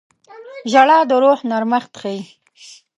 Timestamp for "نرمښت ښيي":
1.49-2.21